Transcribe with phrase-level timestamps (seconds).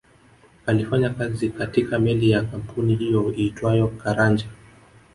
[0.65, 4.49] Alifanya kazi katika meli ya kampuni hiyo iitwayo Caranja